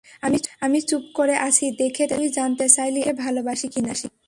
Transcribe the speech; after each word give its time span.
আমি 0.65 0.79
চুপ 0.89 1.03
করে 1.17 1.35
আছি 1.47 1.65
দেখে 1.81 2.03
তুই 2.11 2.27
জানতে 2.37 2.65
চাইলি, 2.75 2.99
আমি 3.01 3.07
তোকে 3.07 3.21
ভালোবাসি 3.23 3.67
কিনা। 3.73 3.93